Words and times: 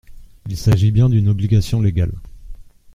Il 0.49 0.57
s’agit 0.57 0.89
bien 0.89 1.09
d’une 1.09 1.29
obligation 1.29 1.79
légale. 1.79 2.13